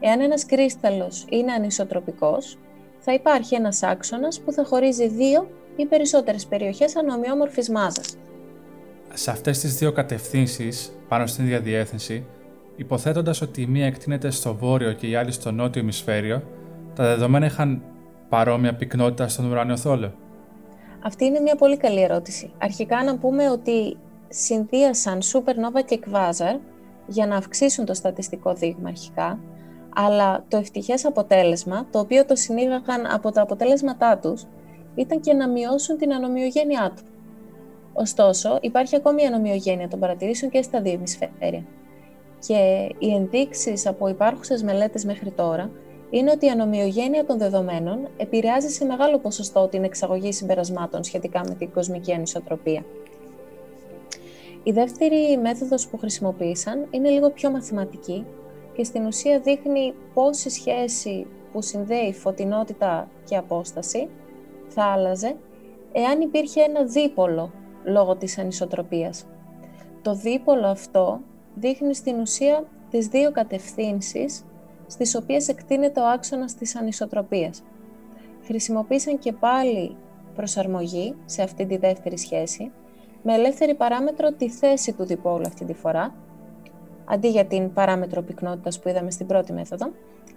[0.01, 2.59] Εάν ένας κρύσταλλος είναι ανισοτροπικός,
[2.99, 8.17] θα υπάρχει ένας άξονας που θα χωρίζει δύο ή περισσότερες περιοχές ανομοιόμορφης μάζας.
[9.13, 12.27] Σε αυτές τις δύο κατευθύνσεις, πάνω στην ίδια διεύθυνση,
[12.77, 16.43] υποθέτοντας ότι η μία εκτείνεται στο βόρειο και η άλλη στο νότιο ημισφαίριο,
[16.95, 17.83] τα δεδομένα είχαν
[18.29, 20.13] παρόμοια πυκνότητα στον ουράνιο θόλο.
[21.03, 22.53] Αυτή είναι μια πολύ καλή ερώτηση.
[22.59, 23.97] Αρχικά να πούμε ότι
[24.29, 26.59] συνδύασαν supernova και quasar
[27.07, 29.39] για να αυξήσουν το στατιστικό δείγμα αρχικά,
[29.95, 34.47] αλλά το ευτυχές αποτέλεσμα, το οποίο το συνήγαγαν από τα αποτέλεσματά τους,
[34.95, 37.03] ήταν και να μειώσουν την ανομοιογένειά του.
[37.93, 41.65] Ωστόσο, υπάρχει ακόμη η ανομοιογένεια των παρατηρήσεων και στα δύο ημισφαίρια.
[42.39, 45.71] Και οι ενδείξεις από υπάρχουσες μελέτες μέχρι τώρα
[46.11, 51.55] είναι ότι η ανομοιογένεια των δεδομένων επηρεάζει σε μεγάλο ποσοστό την εξαγωγή συμπερασμάτων σχετικά με
[51.55, 52.85] την κοσμική ανισοτροπία.
[54.63, 58.27] Η δεύτερη μέθοδος που χρησιμοποίησαν είναι λίγο πιο μαθηματική
[58.77, 64.09] και στην ουσία δείχνει πώς η σχέση που συνδέει φωτεινότητα και απόσταση
[64.69, 65.37] θα άλλαζε
[65.93, 67.53] εάν υπήρχε ένα δίπολο
[67.85, 69.27] λόγω της ανισοτροπίας.
[70.03, 71.21] Το δίπολο αυτό
[71.59, 74.45] δείχνει στην ουσία τις δύο κατευθύνσεις
[74.87, 77.63] στις οποίες εκτείνεται ο άξονας της ανισοτροπίας.
[78.45, 79.97] Χρησιμοποίησαν και πάλι
[80.35, 82.73] προσαρμογή σε αυτή τη δεύτερη σχέση,
[83.23, 86.15] με ελεύθερη παράμετρο τη θέση του διπόλου αυτή τη φορά,
[87.05, 89.91] αντί για την παράμετρο πυκνότητας που είδαμε στην πρώτη μέθοδο,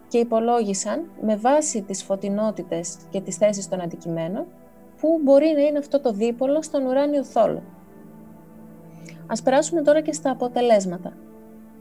[0.08, 4.45] και υπολόγισαν με βάση τις φωτεινότητες και τις θέσεις των αντικειμένων,
[4.99, 7.63] που μπορεί να είναι αυτό το δίπολο στον ουράνιο θόλο.
[9.31, 11.13] Ας περάσουμε τώρα και στα αποτελέσματα.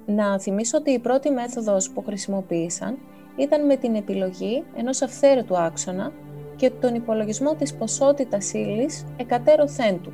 [0.06, 2.98] Να θυμίσω ότι η πρώτη μέθοδος που χρησιμοποίησαν
[3.36, 6.12] ήταν με την επιλογή ενός αυθαίρετου άξονα
[6.56, 10.12] και τον υπολογισμό της ποσότητας ύλης εκατέρωθέν του.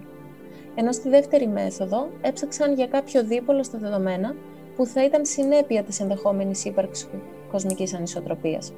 [0.74, 4.34] Ενώ στη δεύτερη μέθοδο έψαξαν για κάποιο δίπολο στα δεδομένα
[4.76, 7.08] που θα ήταν συνέπεια της ενδεχόμενης ύπαρξης
[7.50, 8.72] κοσμικής ανισοτροπίας.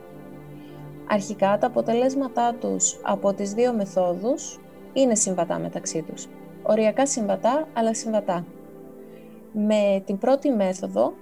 [1.08, 4.60] Αρχικά τα αποτελέσματά τους από τις δύο μεθόδους
[4.92, 6.28] είναι συμβατά μεταξύ τους.
[6.68, 8.44] Οριακά συμβατά, αλλά συμβατά.
[9.52, 11.12] Με την πρώτη μέθοδο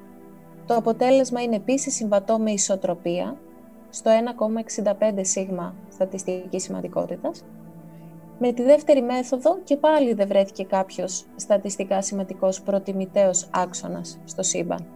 [0.66, 3.36] Το αποτέλεσμα είναι επίσης συμβατό με ισοτροπία
[3.90, 4.10] στο
[4.82, 7.44] 1,65 σίγμα στατιστική σημαντικότητας.
[8.38, 14.86] Με τη δεύτερη μέθοδο και πάλι δεν βρέθηκε κάποιος στατιστικά σημαντικός προτιμητέος άξονας στο σύμπαν.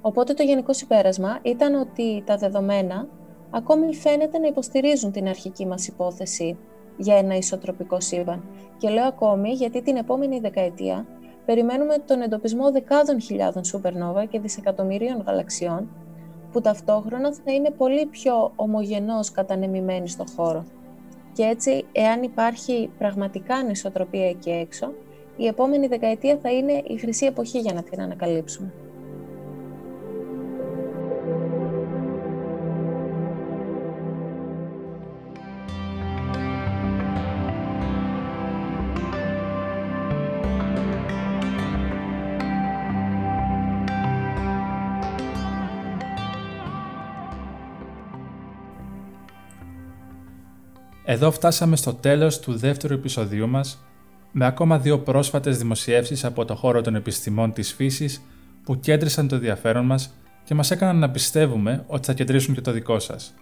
[0.00, 3.08] Οπότε το γενικό συμπέρασμα ήταν ότι τα δεδομένα
[3.50, 6.56] ακόμη φαίνεται να υποστηρίζουν την αρχική μας υπόθεση
[6.98, 8.44] για ένα ισοτροπικό σύμπαν.
[8.76, 11.06] Και λέω ακόμη γιατί την επόμενη δεκαετία
[11.44, 15.88] περιμένουμε τον εντοπισμό δεκάδων χιλιάδων σούπερνόβα και δισεκατομμυρίων γαλαξιών,
[16.52, 20.64] που ταυτόχρονα θα είναι πολύ πιο ομογενώς κατανεμημένοι στο χώρο.
[21.32, 24.92] Και έτσι, εάν υπάρχει πραγματικά ανισοτροπία εκεί έξω,
[25.36, 28.72] η επόμενη δεκαετία θα είναι η χρυσή εποχή για να την ανακαλύψουμε.
[51.18, 53.84] Εδώ φτάσαμε στο τέλος του δεύτερου επεισοδίου μας
[54.32, 58.22] με ακόμα δύο πρόσφατες δημοσιεύσεις από το χώρο των επιστημών της φύσης
[58.64, 62.72] που κέντρισαν το ενδιαφέρον μας και μας έκαναν να πιστεύουμε ότι θα κεντρήσουν και το
[62.72, 63.34] δικό σας.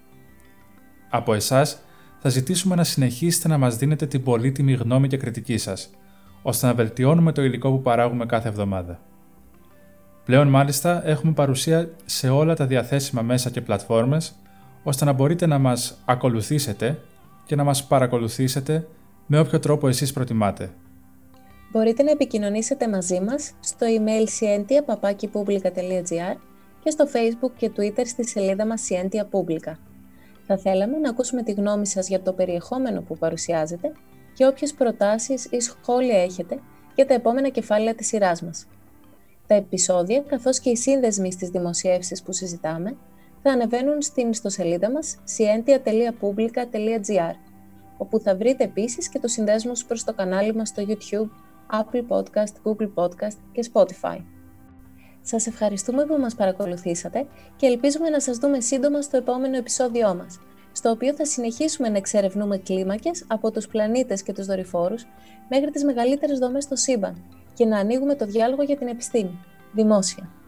[1.11, 1.79] Από εσάς
[2.19, 5.91] θα ζητήσουμε να συνεχίσετε να μας δίνετε την πολύτιμη γνώμη και κριτική σας,
[6.43, 9.01] ώστε να βελτιώνουμε το υλικό που παράγουμε κάθε εβδομάδα.
[10.25, 14.35] Πλέον μάλιστα έχουμε παρουσία σε όλα τα διαθέσιμα μέσα και πλατφόρμες,
[14.83, 16.99] ώστε να μπορείτε να μας ακολουθήσετε
[17.47, 18.89] και να μας παρακολουθήσετε
[19.27, 20.71] με όποιο τρόπο εσείς προτιμάτε.
[21.73, 26.37] Μπορείτε να επικοινωνήσετε μαζί μας στο email scientia.publica.gr
[26.83, 29.73] και στο facebook και twitter στη σελίδα μας Scientia Publica.
[30.47, 33.93] Θα θέλαμε να ακούσουμε τη γνώμη σας για το περιεχόμενο που παρουσιάζετε
[34.35, 36.61] και όποιες προτάσεις ή σχόλια έχετε
[36.95, 38.67] για τα επόμενα κεφάλαια της σειράς μας.
[39.47, 42.97] Τα επεισόδια, καθώς και οι σύνδεσμοι στις δημοσιεύσεις που συζητάμε,
[43.49, 47.35] θα ανεβαίνουν στην ιστοσελίδα μας scientia.publica.gr
[47.97, 51.29] όπου θα βρείτε επίσης και το συνδέσμους προς το κανάλι μας στο YouTube,
[51.81, 54.19] Apple Podcast, Google Podcast και Spotify.
[55.23, 60.41] Σας ευχαριστούμε που μας παρακολουθήσατε και ελπίζουμε να σας δούμε σύντομα στο επόμενο επεισόδιό μας,
[60.73, 65.07] στο οποίο θα συνεχίσουμε να εξερευνούμε κλίμακες από τους πλανήτες και τους δορυφόρους
[65.49, 69.39] μέχρι τις μεγαλύτερες δομές στο σύμπαν και να ανοίγουμε το διάλογο για την επιστήμη,
[69.73, 70.46] δημόσια.